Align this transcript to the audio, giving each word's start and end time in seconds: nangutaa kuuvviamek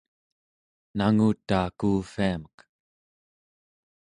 nangutaa 0.97 1.67
kuuvviamek 1.79 2.57